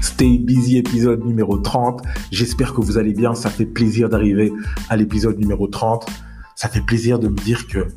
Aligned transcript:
Stay 0.00 0.38
Busy 0.38 0.78
épisode 0.78 1.24
numéro 1.24 1.58
30. 1.58 2.02
J'espère 2.30 2.74
que 2.74 2.80
vous 2.80 2.98
allez 2.98 3.12
bien. 3.12 3.34
Ça 3.34 3.50
fait 3.50 3.66
plaisir 3.66 4.08
d'arriver 4.08 4.52
à 4.88 4.96
l'épisode 4.96 5.38
numéro 5.38 5.66
30. 5.66 6.06
Ça 6.56 6.68
fait 6.68 6.80
plaisir 6.80 7.18
de 7.18 7.28
me 7.28 7.36
dire 7.36 7.66
que 7.66 7.88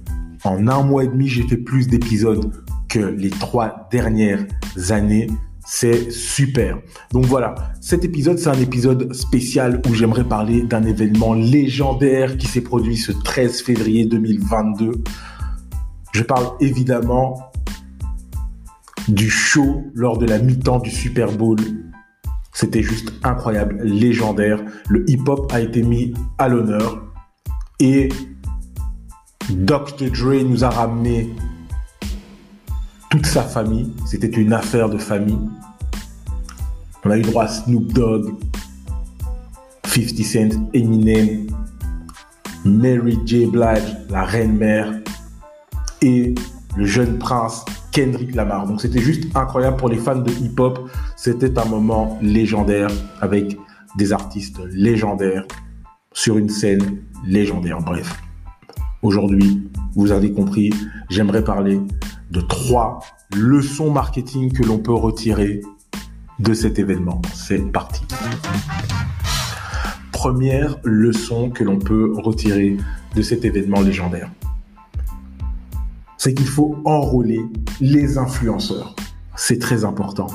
en 0.44 0.68
un 0.68 0.84
mois 0.84 1.04
et 1.04 1.08
demi, 1.08 1.28
j'ai 1.28 1.44
fait 1.44 1.58
plus 1.58 1.88
d'épisodes 1.88 2.52
que 2.90 3.00
les 3.00 3.30
trois 3.30 3.88
dernières 3.92 4.46
années. 4.90 5.28
C'est 5.66 6.12
super. 6.12 6.80
Donc 7.12 7.26
voilà, 7.26 7.56
cet 7.80 8.04
épisode, 8.04 8.40
c'est 8.40 8.50
un 8.50 8.60
épisode 8.60 9.14
spécial 9.14 9.82
où 9.88 9.94
j'aimerais 9.94 10.24
parler 10.24 10.64
d'un 10.64 10.84
événement 10.84 11.34
légendaire 11.34 12.38
qui 12.38 12.48
s'est 12.48 12.62
produit 12.62 12.98
ce 12.98 13.12
13 13.12 13.62
février 13.62 14.06
2022. 14.06 15.04
Je 16.14 16.24
parle 16.24 16.48
évidemment 16.60 17.52
du 19.08 19.30
show 19.30 19.84
lors 19.94 20.18
de 20.18 20.26
la 20.26 20.40
mi-temps 20.40 20.80
du 20.80 20.90
Super 20.90 21.32
Bowl. 21.32 21.58
C'était 22.54 22.84
juste 22.84 23.14
incroyable, 23.24 23.82
légendaire. 23.84 24.62
Le 24.90 25.10
hip-hop 25.10 25.52
a 25.54 25.62
été 25.62 25.84
mis 25.84 26.14
à 26.38 26.48
l'honneur 26.48 27.02
et 27.80 28.10
Dr. 29.50 30.12
Dre 30.12 30.44
nous 30.44 30.64
a 30.64 30.70
ramené 30.70 31.34
toute 33.10 33.26
sa 33.26 33.44
famille. 33.44 33.92
C'était 34.06 34.28
une 34.28 34.54
affaire 34.54 34.90
de 34.90 34.98
famille. 34.98 35.50
On 37.04 37.10
a 37.10 37.18
eu 37.18 37.22
droit 37.22 37.46
à 37.46 37.48
Snoop 37.48 37.92
Dogg, 37.94 38.34
50 39.86 40.18
Cent, 40.24 40.70
Eminem, 40.74 41.48
Mary 42.64 43.18
J. 43.26 43.48
Blige, 43.48 43.98
la 44.10 44.24
reine-mère, 44.24 44.94
et 46.02 46.36
le 46.78 46.86
jeune 46.86 47.18
prince 47.18 47.66
Kendrick 47.92 48.36
Lamar. 48.36 48.68
Donc 48.68 48.82
c'était 48.82 49.02
juste 49.02 49.26
incroyable 49.36 49.78
pour 49.78 49.90
les 49.90 49.98
fans 49.98 50.16
de 50.16 50.32
hip-hop. 50.32 50.90
C'était 51.16 51.58
un 51.60 51.66
moment 51.66 52.18
légendaire 52.22 52.90
avec 53.20 53.58
des 53.98 54.14
artistes 54.14 54.60
légendaires 54.72 55.46
sur 56.14 56.38
une 56.38 56.50
scène 56.50 57.04
légendaire. 57.26 57.80
Bref, 57.80 58.14
aujourd'hui, 59.02 59.70
vous 59.96 60.12
avez 60.12 60.32
compris, 60.32 60.72
j'aimerais 61.10 61.44
parler 61.44 61.80
de 62.32 62.42
trois 62.42 63.00
leçons 63.36 63.92
marketing 63.92 64.52
que 64.54 64.64
l'on 64.64 64.78
peut 64.78 64.94
retirer 64.94 65.62
de 66.40 66.54
cet 66.54 66.80
événement. 66.80 67.22
C'est 67.34 67.60
parti. 67.72 68.04
Première 70.12 70.78
leçon 70.84 71.50
que 71.50 71.64
l'on 71.64 71.80
peut 71.80 72.14
retirer 72.16 72.78
de 73.16 73.22
cet 73.22 73.44
événement 73.44 73.82
légendaire 73.82 74.30
c'est 76.22 76.36
qu'il 76.36 76.46
faut 76.48 76.80
enrôler 76.86 77.44
les 77.80 78.20
influenceurs. 78.20 78.96
C'est 79.36 79.58
très 79.58 79.84
important. 79.86 80.28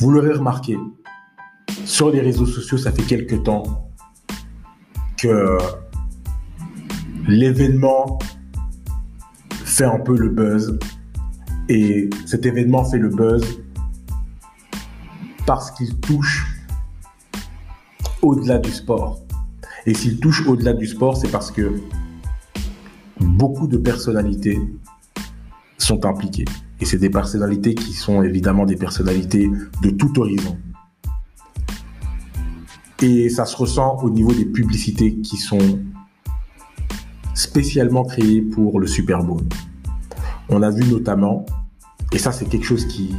Vous 0.00 0.10
l'aurez 0.10 0.32
remarqué, 0.32 0.76
sur 1.84 2.10
les 2.10 2.20
réseaux 2.20 2.46
sociaux, 2.46 2.78
ça 2.78 2.90
fait 2.90 3.04
quelque 3.04 3.36
temps 3.36 3.88
que 5.16 5.56
l'événement 7.28 8.18
fait 9.52 9.84
un 9.84 10.00
peu 10.00 10.18
le 10.18 10.30
buzz. 10.30 10.76
Et 11.68 12.10
cet 12.26 12.46
événement 12.46 12.84
fait 12.84 12.98
le 12.98 13.10
buzz 13.10 13.60
parce 15.46 15.70
qu'il 15.70 15.96
touche 16.00 16.44
au-delà 18.20 18.58
du 18.58 18.72
sport. 18.72 19.20
Et 19.86 19.94
s'il 19.94 20.18
touche 20.18 20.44
au-delà 20.48 20.72
du 20.72 20.88
sport, 20.88 21.16
c'est 21.16 21.30
parce 21.30 21.52
que 21.52 21.80
beaucoup 23.20 23.66
de 23.66 23.76
personnalités 23.76 24.58
sont 25.78 26.04
impliquées. 26.06 26.44
Et 26.80 26.84
c'est 26.84 26.98
des 26.98 27.10
personnalités 27.10 27.74
qui 27.74 27.92
sont 27.92 28.22
évidemment 28.22 28.64
des 28.64 28.76
personnalités 28.76 29.50
de 29.82 29.90
tout 29.90 30.18
horizon. 30.18 30.56
Et 33.02 33.28
ça 33.28 33.44
se 33.46 33.56
ressent 33.56 33.98
au 34.02 34.10
niveau 34.10 34.32
des 34.32 34.44
publicités 34.44 35.16
qui 35.16 35.36
sont 35.36 35.80
spécialement 37.34 38.04
créées 38.04 38.42
pour 38.42 38.80
le 38.80 38.86
Super 38.86 39.22
Bowl. 39.22 39.42
On 40.48 40.62
a 40.62 40.70
vu 40.70 40.84
notamment, 40.84 41.46
et 42.12 42.18
ça 42.18 42.32
c'est 42.32 42.46
quelque 42.46 42.66
chose 42.66 42.86
qui, 42.86 43.14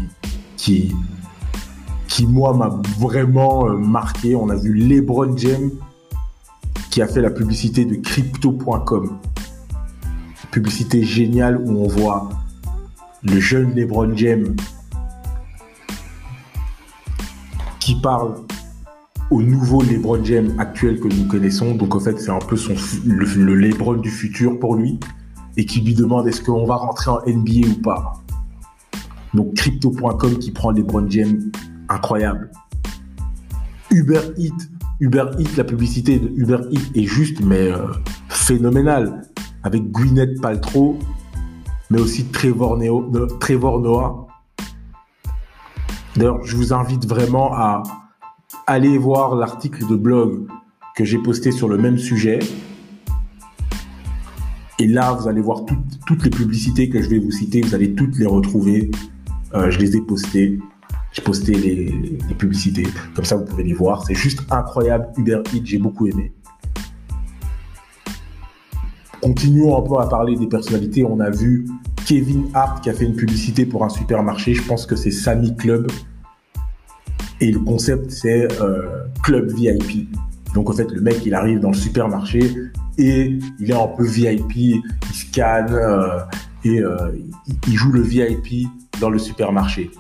qui, 0.58 0.94
moi 2.28 2.56
m'a 2.56 2.70
vraiment 3.00 3.68
euh, 3.68 3.78
marqué, 3.78 4.36
on 4.36 4.50
a 4.50 4.56
vu 4.56 4.74
LeBron 4.74 5.36
James 5.38 5.72
qui 6.92 7.02
a 7.02 7.08
fait 7.08 7.22
la 7.22 7.32
publicité 7.32 7.86
de 7.86 7.96
crypto.com 7.96 9.18
publicité 10.52 11.04
géniale 11.04 11.58
où 11.58 11.84
on 11.84 11.88
voit 11.88 12.30
le 13.24 13.40
jeune 13.40 13.74
LeBron 13.74 14.16
James 14.16 14.56
qui 17.80 17.96
parle 17.96 18.36
au 19.32 19.42
nouveau 19.42 19.82
LeBron 19.82 20.24
James 20.26 20.54
actuel 20.60 21.00
que 21.00 21.08
nous 21.08 21.26
connaissons. 21.26 21.74
Donc 21.76 21.96
en 21.96 22.00
fait, 22.00 22.20
c'est 22.20 22.32
un 22.32 22.40
peu 22.40 22.58
le, 23.06 23.56
LeBron 23.56 23.96
du 23.96 24.12
futur 24.12 24.60
pour 24.60 24.76
lui 24.76 25.00
et 25.58 25.66
qui 25.66 25.82
lui 25.82 25.94
demande 25.94 26.28
est-ce 26.28 26.42
qu'on 26.42 26.66
va 26.66 26.76
rentrer 26.76 27.12
en 27.12 27.22
NBA 27.26 27.68
ou 27.70 27.82
pas. 27.82 28.14
Donc 29.34 29.54
crypto.com 29.56 30.38
qui 30.38 30.52
prend 30.52 30.72
LeBron 30.72 31.10
James, 31.10 31.52
incroyable. 31.88 32.52
Uber 33.90 34.22
Eats, 34.38 34.68
Uber 35.00 35.26
Eats, 35.40 35.58
la 35.58 35.64
publicité 35.64 36.20
de 36.20 36.30
Uber 36.36 36.60
Eats 36.72 36.92
est 36.96 37.06
juste 37.06 37.42
mais 37.42 37.72
euh, 37.72 37.88
phénoménale 38.30 39.22
avec 39.64 39.92
Gwyneth 39.92 40.42
Paltrow, 40.42 40.98
mais 41.90 42.00
aussi 42.00 42.26
Trevor, 42.26 42.78
Noah. 42.78 44.28
D'ailleurs, 46.16 46.44
je 46.44 46.56
vous 46.58 46.74
invite 46.74 47.08
vraiment 47.08 47.54
à 47.54 47.84
aller 48.68 48.98
voir 48.98 49.36
l'article 49.36 49.88
de 49.88 49.96
blog 49.96 50.48
que 50.96 51.06
j'ai 51.06 51.18
posté 51.18 51.52
sur 51.52 51.70
le 51.70 51.78
même 51.78 51.98
sujet. 51.98 52.40
Et 54.80 54.88
là, 54.88 55.14
vous 55.14 55.28
allez 55.28 55.42
voir 55.42 55.62
toutes 56.08 56.24
les 56.24 56.30
publicités 56.30 56.90
que 56.90 57.02
je 57.02 57.10
vais 57.10 57.20
vous 57.20 57.32
citer, 57.32 57.62
vous 57.62 57.76
allez 57.76 57.94
toutes 57.94 58.18
les 58.18 58.26
retrouver. 58.26 58.92
Euh, 59.54 59.70
je 59.70 59.80
les 59.80 59.96
ai 59.98 60.02
postées. 60.02 60.60
J'ai 61.14 61.22
posté 61.22 61.54
les, 61.54 61.86
les, 61.86 62.36
publicités, 62.36 62.88
comme 63.14 63.26
ça 63.26 63.36
vous 63.36 63.44
pouvez 63.44 63.64
les 63.64 63.74
voir. 63.74 64.06
C'est 64.06 64.16
juste 64.16 64.42
incroyable. 64.50 65.10
Uber 65.18 65.42
Eats, 65.54 65.62
j'ai 65.66 65.78
beaucoup 65.78 66.08
aimé. 66.08 66.34
Continuons 69.22 69.78
un 69.78 69.82
peu 69.82 70.00
à 70.00 70.08
parler 70.08 70.36
des 70.36 70.48
personnalités. 70.48 71.06
On 71.06 71.20
a 71.20 71.30
vu 71.30 71.68
Kevin 72.08 72.46
Hart 72.56 72.84
qui 72.84 72.90
a 72.90 72.94
fait 72.94 73.06
une 73.06 73.16
publicité 73.16 73.68
pour 73.68 73.84
un 73.84 73.90
supermarché. 73.90 74.56
Je 74.56 74.64
pense 74.64 74.88
que 74.88 74.96
c'est 74.96 75.12
Sammy 75.12 75.56
Club. 75.56 75.92
Et 77.40 77.52
le 77.52 77.60
concept, 77.60 78.10
c'est 78.10 78.48
euh, 78.62 79.06
Club 79.22 79.52
VIP. 79.52 80.10
Donc 80.56 80.70
en 80.70 80.74
fait, 80.74 80.92
le 80.92 81.02
mec, 81.02 81.24
il 81.26 81.36
arrive 81.36 81.60
dans 81.60 81.70
le 81.70 81.76
supermarché 81.76 82.52
et 82.98 83.38
il 83.60 83.72
est 83.72 83.76
un 83.76 83.88
peu 83.88 84.06
VIP. 84.06 84.56
Il 84.56 84.84
scanne 85.14 85.72
euh, 85.72 86.20
et 86.64 86.80
euh, 86.80 87.12
il 87.68 87.74
joue 87.74 87.92
le 87.92 88.02
VIP 88.02 88.68
dans 89.00 89.12
le 89.12 89.20
supermarché. 89.20 89.92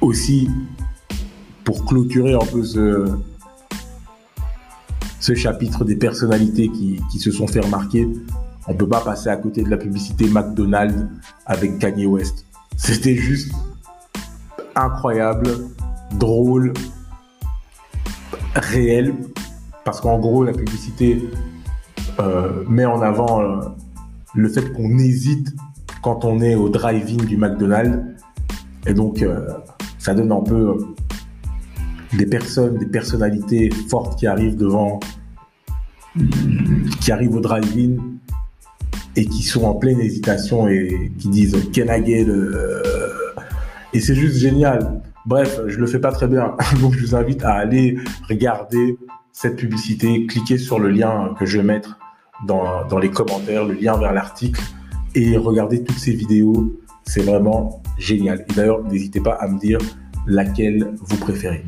Aussi, 0.00 0.48
pour 1.64 1.84
clôturer 1.84 2.34
un 2.34 2.46
peu 2.52 2.62
ce, 2.62 3.06
ce 5.26 5.34
chapitre 5.34 5.84
des 5.84 5.96
personnalités 5.96 6.68
qui, 6.68 7.00
qui 7.10 7.18
se 7.18 7.32
sont 7.32 7.48
fait 7.48 7.58
remarquer, 7.58 8.08
on 8.68 8.74
peut 8.74 8.88
pas 8.88 9.00
passer 9.00 9.28
à 9.28 9.36
côté 9.36 9.64
de 9.64 9.68
la 9.68 9.76
publicité 9.76 10.28
McDonald's 10.28 11.04
avec 11.46 11.80
Kanye 11.80 12.06
West. 12.06 12.46
C'était 12.76 13.16
juste 13.16 13.52
incroyable, 14.76 15.48
drôle, 16.12 16.72
réel, 18.54 19.16
parce 19.84 20.00
qu'en 20.00 20.20
gros, 20.20 20.44
la 20.44 20.52
publicité 20.52 21.28
euh, 22.20 22.62
met 22.68 22.86
en 22.86 23.02
avant 23.02 23.42
euh, 23.42 23.62
le 24.36 24.48
fait 24.48 24.72
qu'on 24.74 24.96
hésite 24.96 25.56
quand 26.02 26.24
on 26.24 26.40
est 26.40 26.54
au 26.54 26.68
drive-in 26.68 27.24
du 27.24 27.36
McDonald's. 27.36 27.98
Et 28.86 28.94
donc, 28.94 29.22
euh, 29.22 29.48
ça 29.98 30.14
donne 30.14 30.30
un 30.30 30.42
peu 30.42 30.76
des 32.16 32.26
personnes, 32.26 32.78
des 32.78 32.86
personnalités 32.86 33.70
fortes 33.88 34.18
qui 34.18 34.26
arrivent 34.26 34.56
devant 34.56 35.00
qui 37.00 37.12
arrivent 37.12 37.34
au 37.34 37.40
drive-in 37.40 37.96
et 39.16 39.26
qui 39.26 39.42
sont 39.42 39.64
en 39.64 39.74
pleine 39.74 40.00
hésitation 40.00 40.68
et 40.68 41.12
qui 41.18 41.28
disent 41.28 41.56
Can 41.74 42.04
get 42.04 42.26
Et 43.92 44.00
c'est 44.00 44.14
juste 44.14 44.36
génial. 44.36 45.00
Bref, 45.26 45.60
je 45.66 45.78
le 45.78 45.86
fais 45.86 45.98
pas 45.98 46.12
très 46.12 46.28
bien. 46.28 46.54
Donc 46.80 46.94
je 46.94 47.04
vous 47.04 47.14
invite 47.14 47.44
à 47.44 47.52
aller 47.52 47.98
regarder 48.28 48.98
cette 49.32 49.56
publicité, 49.56 50.26
cliquer 50.26 50.58
sur 50.58 50.78
le 50.78 50.90
lien 50.90 51.34
que 51.38 51.44
je 51.46 51.58
vais 51.58 51.64
mettre 51.64 51.98
dans, 52.46 52.86
dans 52.86 52.98
les 52.98 53.10
commentaires, 53.10 53.64
le 53.64 53.74
lien 53.74 53.96
vers 53.98 54.12
l'article 54.12 54.62
et 55.14 55.36
regarder 55.36 55.82
toutes 55.82 55.98
ces 55.98 56.12
vidéos. 56.12 56.74
C'est 57.04 57.22
vraiment 57.22 57.82
génial. 57.98 58.44
Et 58.48 58.54
d'ailleurs, 58.54 58.82
n'hésitez 58.84 59.20
pas 59.20 59.34
à 59.34 59.48
me 59.48 59.58
dire 59.58 59.78
laquelle 60.26 60.94
vous 60.98 61.16
préférez. 61.16 61.64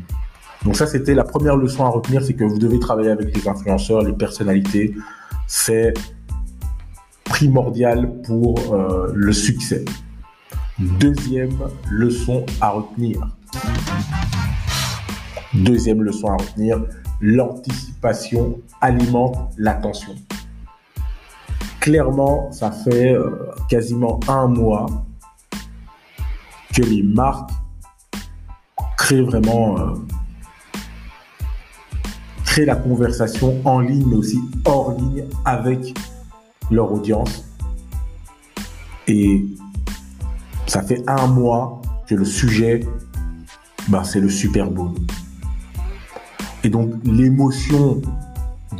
Donc 0.63 0.75
ça, 0.75 0.87
c'était 0.87 1.13
la 1.13 1.23
première 1.23 1.55
leçon 1.55 1.85
à 1.85 1.89
retenir, 1.89 2.23
c'est 2.23 2.33
que 2.33 2.43
vous 2.43 2.59
devez 2.59 2.79
travailler 2.79 3.11
avec 3.11 3.35
les 3.35 3.47
influenceurs, 3.47 4.01
les 4.01 4.13
personnalités. 4.13 4.93
C'est 5.47 5.93
primordial 7.23 8.21
pour 8.23 8.73
euh, 8.73 9.11
le 9.13 9.31
succès. 9.31 9.85
Deuxième 10.77 11.57
leçon 11.89 12.45
à 12.59 12.71
retenir. 12.71 13.21
Deuxième 15.53 16.03
leçon 16.03 16.27
à 16.27 16.37
retenir, 16.37 16.83
l'anticipation 17.21 18.59
alimente 18.81 19.53
l'attention. 19.57 20.15
Clairement, 21.79 22.51
ça 22.51 22.71
fait 22.71 23.13
euh, 23.13 23.51
quasiment 23.69 24.19
un 24.27 24.47
mois 24.47 24.85
que 26.75 26.81
les 26.81 27.03
marques 27.03 27.51
créent 28.97 29.21
vraiment 29.21 29.79
euh, 29.79 29.93
créent 32.49 32.65
la 32.65 32.75
conversation 32.75 33.61
en 33.63 33.79
ligne 33.79 34.05
mais 34.07 34.15
aussi 34.15 34.39
hors 34.65 34.97
ligne 34.97 35.23
avec 35.45 35.93
leur 36.71 36.91
audience. 36.91 37.45
Et 39.07 39.45
ça 40.65 40.81
fait 40.81 41.03
un 41.07 41.27
mois 41.27 41.79
que 42.07 42.15
le 42.15 42.25
sujet, 42.25 42.79
bah, 43.87 44.03
c'est 44.03 44.19
le 44.19 44.29
Super 44.29 44.71
Bowl. 44.71 44.93
Et 46.63 46.69
donc 46.69 46.91
l'émotion 47.03 48.01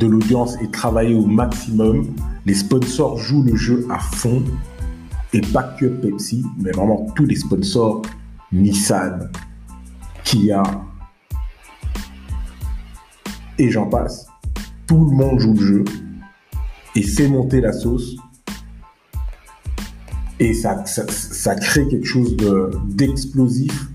de 0.00 0.06
l'audience 0.08 0.56
est 0.60 0.72
travaillée 0.72 1.14
au 1.14 1.26
maximum. 1.26 2.12
Les 2.46 2.54
sponsors 2.54 3.18
jouent 3.18 3.44
le 3.44 3.54
jeu 3.54 3.86
à 3.88 4.00
fond. 4.00 4.42
Et 5.32 5.42
pas 5.42 5.62
que 5.62 5.86
Pepsi, 5.86 6.44
mais 6.58 6.72
vraiment 6.72 7.06
tous 7.14 7.24
les 7.24 7.36
sponsors, 7.36 8.02
Nissan, 8.50 9.30
Kia, 10.24 10.64
et 13.60 13.70
j'en 13.70 13.86
passe. 13.86 14.26
Tout 14.86 15.04
le 15.04 15.14
monde 15.14 15.38
joue 15.38 15.52
le 15.52 15.60
jeu 15.60 15.84
et 16.96 17.02
fait 17.02 17.28
monter 17.28 17.60
la 17.60 17.72
sauce. 17.72 18.16
Et 20.38 20.54
ça, 20.54 20.82
ça, 20.86 21.54
crée 21.54 21.86
quelque 21.86 22.06
chose 22.06 22.34
d'explosif 22.86 23.88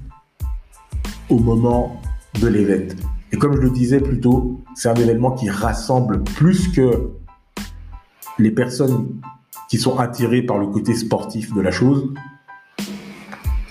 au 1.30 1.40
moment 1.40 2.00
de 2.40 2.48
l'événement. 2.48 2.94
Et 3.32 3.38
comme 3.38 3.56
je 3.56 3.62
le 3.62 3.72
disais 3.72 4.00
plus 4.00 4.20
tôt, 4.20 4.64
c'est 4.76 4.88
un 4.88 4.94
événement 4.94 5.32
qui 5.32 5.50
rassemble 5.50 6.24
plus 6.24 6.68
que 6.68 7.10
les 8.38 8.52
personnes 8.52 9.20
qui 9.68 9.80
sont 9.80 9.98
attirées 9.98 10.44
par 10.44 10.60
le 10.60 10.68
côté 10.68 10.94
sportif 10.94 11.52
de 11.56 11.62
la 11.62 11.72
chose. 11.72 12.14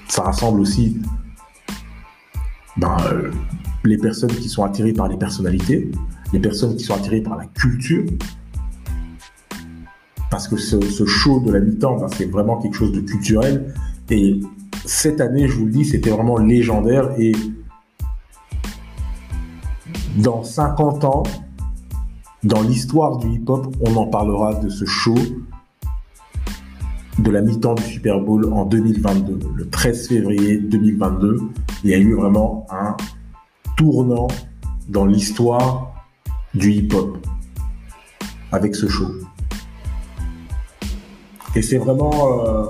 Ça 0.08 0.22
rassemble 0.22 0.60
aussi 0.60 1.00
ben, 2.76 2.96
euh, 3.12 3.30
les 3.84 3.98
personnes 3.98 4.30
qui 4.30 4.48
sont 4.48 4.64
attirées 4.64 4.92
par 4.92 5.08
les 5.08 5.16
personnalités, 5.16 5.90
les 6.32 6.40
personnes 6.40 6.76
qui 6.76 6.84
sont 6.84 6.94
attirées 6.94 7.20
par 7.20 7.36
la 7.36 7.44
culture. 7.46 8.04
Parce 10.30 10.48
que 10.48 10.56
ce, 10.56 11.06
show 11.06 11.40
de 11.40 11.52
la 11.52 11.60
mi-temps, 11.60 11.98
ben, 11.98 12.08
c'est 12.08 12.30
vraiment 12.30 12.60
quelque 12.60 12.74
chose 12.74 12.92
de 12.92 13.00
culturel. 13.00 13.72
Et 14.10 14.40
cette 14.84 15.20
année, 15.20 15.46
je 15.48 15.54
vous 15.56 15.66
le 15.66 15.70
dis, 15.70 15.84
c'était 15.84 16.10
vraiment 16.10 16.38
légendaire. 16.38 17.10
Et 17.18 17.32
dans 20.16 20.42
50 20.42 21.04
ans, 21.04 21.22
dans 22.42 22.62
l'histoire 22.62 23.18
du 23.18 23.28
hip-hop, 23.28 23.74
on 23.80 23.94
en 23.96 24.06
parlera 24.06 24.54
de 24.54 24.68
ce 24.68 24.84
show 24.84 25.14
de 27.18 27.30
la 27.30 27.42
mi-temps 27.42 27.74
du 27.74 27.84
Super 27.84 28.20
Bowl 28.20 28.52
en 28.52 28.64
2022. 28.64 29.38
Le 29.54 29.68
13 29.68 30.08
février 30.08 30.56
2022, 30.58 31.38
il 31.84 31.90
y 31.90 31.94
a 31.94 31.98
eu 31.98 32.14
vraiment 32.14 32.66
un 32.70 32.96
tournant 33.76 34.28
dans 34.88 35.06
l'histoire 35.06 35.92
du 36.54 36.72
hip-hop 36.72 37.18
avec 38.52 38.74
ce 38.74 38.88
show. 38.88 39.10
Et 41.54 41.62
c'est 41.62 41.78
vraiment... 41.78 42.46
Euh, 42.46 42.66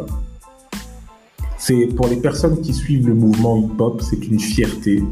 c'est 1.59 1.87
pour 1.97 2.09
les 2.09 2.17
personnes 2.17 2.61
qui 2.61 2.75
suivent 2.75 3.09
le 3.09 3.15
mouvement 3.15 3.57
hip-hop, 3.57 4.03
c'est 4.03 4.27
une 4.27 4.39
fierté 4.39 5.03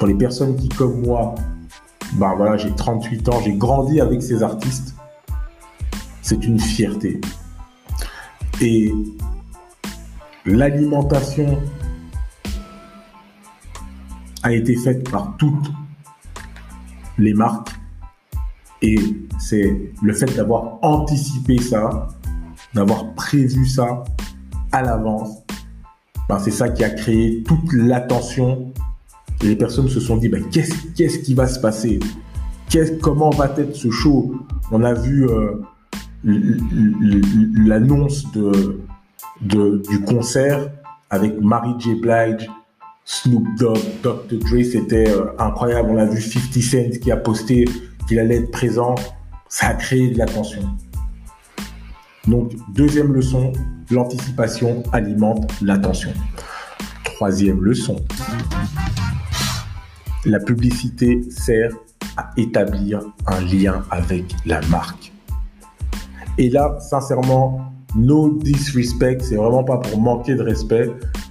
pour 0.00 0.08
les 0.08 0.14
personnes 0.14 0.56
qui, 0.56 0.70
comme 0.70 1.02
moi, 1.02 1.34
ben 2.14 2.34
voilà, 2.34 2.56
j'ai 2.56 2.74
38 2.74 3.28
ans, 3.28 3.38
j'ai 3.44 3.52
grandi 3.52 4.00
avec 4.00 4.22
ces 4.22 4.42
artistes, 4.42 4.94
c'est 6.22 6.42
une 6.46 6.58
fierté. 6.58 7.20
Et 8.62 8.94
l'alimentation 10.46 11.58
a 14.42 14.52
été 14.52 14.76
faite 14.76 15.10
par 15.10 15.36
toutes 15.36 15.70
les 17.18 17.34
marques. 17.34 17.70
Et 18.82 18.98
c'est 19.38 19.92
le 20.02 20.12
fait 20.12 20.34
d'avoir 20.36 20.78
anticipé 20.82 21.60
ça, 21.60 22.08
d'avoir 22.74 23.14
prévu 23.14 23.66
ça 23.66 24.04
à 24.72 24.82
l'avance, 24.82 25.42
ben 26.28 26.38
c'est 26.38 26.50
ça 26.50 26.68
qui 26.68 26.84
a 26.84 26.90
créé 26.90 27.42
toute 27.42 27.72
l'attention. 27.72 28.72
Les 29.42 29.56
personnes 29.56 29.88
se 29.88 30.00
sont 30.00 30.16
dit, 30.16 30.28
bah, 30.28 30.38
qu'est-ce, 30.50 30.86
qu'est-ce 30.94 31.18
qui 31.18 31.34
va 31.34 31.46
se 31.46 31.58
passer? 31.58 31.98
Comment 33.02 33.30
va 33.30 33.52
être 33.58 33.74
ce 33.74 33.90
show? 33.90 34.46
On 34.70 34.84
a 34.84 34.94
vu 34.94 35.28
euh, 35.28 35.60
l'annonce 36.22 38.30
de, 38.32 38.80
du 39.40 40.00
concert 40.06 40.70
avec 41.10 41.40
Mary 41.40 41.74
J. 41.80 41.96
Blige, 41.96 42.48
Snoop 43.04 43.46
Dogg, 43.58 43.78
Dr. 44.02 44.38
Dre, 44.38 44.62
c'était 44.62 45.10
euh, 45.10 45.32
incroyable. 45.38 45.90
On 45.90 45.96
a 45.98 46.04
vu 46.04 46.20
50 46.20 46.62
Cent 46.62 47.00
qui 47.00 47.10
a 47.10 47.16
posté 47.16 47.64
qu'il 48.06 48.18
allait 48.18 48.36
être 48.36 48.50
présent. 48.50 48.94
Ça 49.48 49.68
a 49.68 49.74
créé 49.74 50.10
de 50.10 50.18
l'attention. 50.18 50.62
Donc, 52.26 52.52
deuxième 52.72 53.12
leçon, 53.12 53.52
l'anticipation 53.90 54.82
alimente 54.92 55.50
l'attention. 55.62 56.12
Troisième 57.04 57.62
leçon, 57.62 57.96
la 60.24 60.38
publicité 60.38 61.22
sert 61.30 61.72
à 62.16 62.30
établir 62.36 63.00
un 63.26 63.40
lien 63.40 63.82
avec 63.90 64.24
la 64.46 64.60
marque. 64.68 65.12
Et 66.38 66.50
là, 66.50 66.78
sincèrement, 66.80 67.72
no 67.94 68.38
disrespect, 68.38 69.18
c'est 69.20 69.36
vraiment 69.36 69.64
pas 69.64 69.78
pour 69.78 70.00
manquer 70.00 70.34
de 70.34 70.42
respect, 70.42 70.90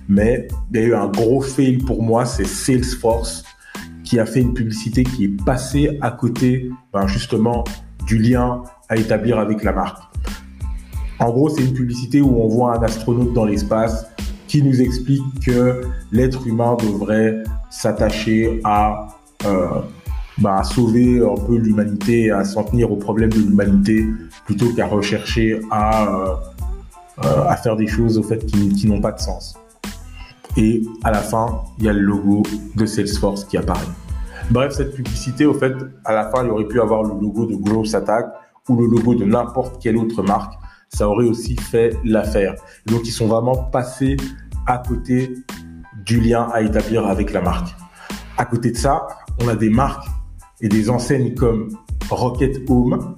mais 0.09 0.47
il 0.71 0.79
y 0.79 0.83
a 0.83 0.87
eu 0.87 0.95
un 0.95 1.07
gros 1.07 1.39
fail 1.39 1.77
pour 1.77 2.01
moi, 2.01 2.25
c'est 2.25 2.45
Salesforce 2.45 3.43
qui 4.03 4.19
a 4.19 4.25
fait 4.25 4.41
une 4.41 4.55
publicité 4.55 5.03
qui 5.03 5.25
est 5.25 5.45
passée 5.45 5.99
à 6.01 6.09
côté, 6.09 6.69
ben 6.91 7.05
justement, 7.05 7.63
du 8.07 8.17
lien 8.17 8.63
à 8.89 8.97
établir 8.97 9.37
avec 9.37 9.63
la 9.63 9.71
marque. 9.71 10.01
En 11.19 11.29
gros, 11.29 11.49
c'est 11.49 11.63
une 11.63 11.73
publicité 11.73 12.21
où 12.21 12.41
on 12.41 12.47
voit 12.47 12.77
un 12.77 12.81
astronaute 12.81 13.33
dans 13.33 13.45
l'espace 13.45 14.07
qui 14.47 14.63
nous 14.63 14.81
explique 14.81 15.21
que 15.45 15.81
l'être 16.11 16.47
humain 16.47 16.75
devrait 16.81 17.43
s'attacher 17.69 18.61
à, 18.63 19.09
euh, 19.45 19.67
bah, 20.39 20.63
sauver 20.63 21.21
un 21.21 21.39
peu 21.45 21.57
l'humanité, 21.57 22.31
à 22.31 22.43
s'en 22.45 22.63
tenir 22.63 22.91
aux 22.91 22.95
problèmes 22.95 23.31
de 23.31 23.37
l'humanité, 23.37 24.07
plutôt 24.45 24.73
qu'à 24.73 24.87
rechercher 24.87 25.59
à, 25.69 26.07
euh, 26.07 26.33
euh, 27.25 27.43
à 27.47 27.55
faire 27.57 27.75
des 27.75 27.85
choses 27.85 28.17
au 28.17 28.23
fait 28.23 28.43
qui 28.43 28.87
n'ont 28.87 29.01
pas 29.01 29.11
de 29.11 29.19
sens. 29.19 29.55
Et 30.61 30.83
à 31.05 31.11
la 31.11 31.21
fin, 31.21 31.63
il 31.77 31.85
y 31.85 31.89
a 31.89 31.93
le 31.93 32.01
logo 32.01 32.43
de 32.75 32.85
Salesforce 32.85 33.45
qui 33.45 33.55
apparaît. 33.55 33.87
Bref, 34.51 34.73
cette 34.73 34.93
publicité, 34.93 35.45
au 35.45 35.53
fait, 35.53 35.73
à 36.03 36.13
la 36.13 36.29
fin, 36.29 36.43
il 36.43 36.49
aurait 36.49 36.67
pu 36.67 36.81
avoir 36.81 37.03
le 37.03 37.11
logo 37.17 37.45
de 37.45 37.55
Growth 37.55 37.95
Attack 37.95 38.25
ou 38.67 38.75
le 38.75 38.85
logo 38.87 39.15
de 39.15 39.23
n'importe 39.23 39.81
quelle 39.81 39.95
autre 39.95 40.21
marque. 40.21 40.53
Ça 40.89 41.07
aurait 41.07 41.27
aussi 41.27 41.55
fait 41.55 41.95
l'affaire. 42.03 42.55
Donc, 42.87 43.07
ils 43.07 43.11
sont 43.11 43.27
vraiment 43.27 43.55
passés 43.55 44.17
à 44.67 44.79
côté 44.79 45.33
du 46.05 46.19
lien 46.19 46.49
à 46.51 46.61
établir 46.61 47.07
avec 47.07 47.31
la 47.31 47.39
marque. 47.39 47.73
À 48.37 48.43
côté 48.43 48.71
de 48.71 48.77
ça, 48.77 49.07
on 49.41 49.47
a 49.47 49.55
des 49.55 49.69
marques 49.69 50.09
et 50.59 50.67
des 50.67 50.89
enseignes 50.89 51.35
comme 51.35 51.69
Rocket 52.09 52.69
Home, 52.69 53.15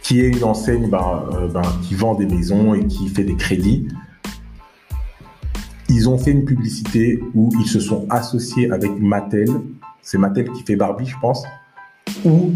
qui 0.00 0.20
est 0.20 0.28
une 0.28 0.44
enseigne 0.44 0.88
ben, 0.88 1.24
euh, 1.32 1.48
ben, 1.48 1.62
qui 1.82 1.96
vend 1.96 2.14
des 2.14 2.26
maisons 2.26 2.72
et 2.74 2.86
qui 2.86 3.08
fait 3.08 3.24
des 3.24 3.34
crédits. 3.34 3.88
Ils 5.90 6.08
ont 6.08 6.16
fait 6.16 6.30
une 6.30 6.44
publicité 6.44 7.20
où 7.34 7.50
ils 7.60 7.66
se 7.66 7.80
sont 7.80 8.06
associés 8.08 8.70
avec 8.70 8.90
Mattel. 8.98 9.48
C'est 10.00 10.16
Mattel 10.16 10.50
qui 10.52 10.62
fait 10.62 10.76
Barbie, 10.76 11.06
je 11.06 11.16
pense. 11.20 11.44
Où 12.24 12.52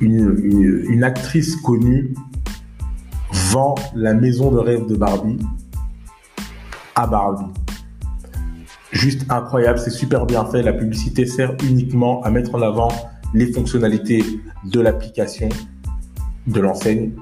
une, 0.00 0.84
une 0.88 1.04
actrice 1.04 1.56
connue 1.56 2.14
vend 3.32 3.74
la 3.94 4.14
maison 4.14 4.50
de 4.50 4.58
rêve 4.58 4.86
de 4.86 4.96
Barbie 4.96 5.38
à 6.94 7.06
Barbie 7.06 7.52
juste 8.92 9.26
incroyable, 9.30 9.78
c'est 9.78 9.90
super 9.90 10.26
bien 10.26 10.44
fait. 10.44 10.62
La 10.62 10.72
publicité 10.72 11.26
sert 11.26 11.56
uniquement 11.62 12.22
à 12.22 12.30
mettre 12.30 12.54
en 12.54 12.62
avant 12.62 12.88
les 13.34 13.52
fonctionnalités 13.52 14.24
de 14.64 14.80
l'application, 14.80 15.48
de 16.46 16.60
l'enseigne, 16.60 17.12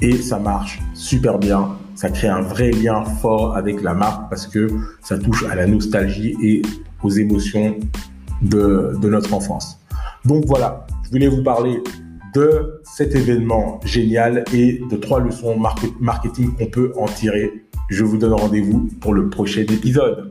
et 0.00 0.16
ça 0.16 0.38
marche 0.38 0.80
super 0.94 1.38
bien. 1.38 1.76
Ça 1.94 2.10
crée 2.10 2.28
un 2.28 2.40
vrai 2.40 2.70
lien 2.70 3.04
fort 3.04 3.56
avec 3.56 3.82
la 3.82 3.94
marque 3.94 4.30
parce 4.30 4.46
que 4.46 4.68
ça 5.02 5.18
touche 5.18 5.44
à 5.50 5.54
la 5.54 5.66
nostalgie 5.66 6.36
et 6.42 6.62
aux 7.02 7.10
émotions 7.10 7.76
de, 8.42 8.96
notre 9.02 9.34
enfance. 9.34 9.80
Donc 10.24 10.44
voilà, 10.46 10.86
je 11.04 11.10
voulais 11.10 11.28
vous 11.28 11.42
parler 11.42 11.82
de 12.34 12.80
cet 12.84 13.14
événement 13.14 13.80
génial 13.84 14.44
et 14.52 14.80
de 14.88 14.96
trois 14.96 15.18
leçons 15.18 15.58
marketing 15.98 16.54
qu'on 16.54 16.66
peut 16.66 16.92
en 16.96 17.06
tirer 17.06 17.68
je 17.88 18.04
vous 18.04 18.18
donne 18.18 18.34
rendez-vous 18.34 18.90
pour 19.00 19.14
le 19.14 19.30
prochain 19.30 19.62
épisode. 19.62 20.30